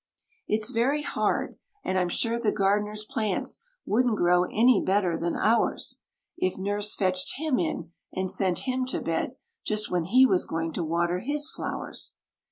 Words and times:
It's 0.47 0.71
very 0.71 1.03
hard, 1.03 1.59
and 1.83 1.99
I'm 1.99 2.09
sure 2.09 2.39
the 2.39 2.51
gardener's 2.51 3.03
plants 3.03 3.63
wouldn't 3.85 4.15
grow 4.17 4.45
any 4.45 4.81
better 4.83 5.15
than 5.15 5.35
ours, 5.35 5.99
If 6.39 6.57
Nurse 6.57 6.95
fetched 6.95 7.33
him 7.37 7.59
in 7.59 7.91
and 8.11 8.31
sent 8.31 8.65
him 8.67 8.87
to 8.87 8.99
bed 8.99 9.35
just 9.63 9.91
when 9.91 10.05
he 10.05 10.25
was 10.25 10.47
going 10.47 10.73
to 10.73 10.83
water 10.83 11.19
his 11.19 11.51
flowers. 11.51 12.15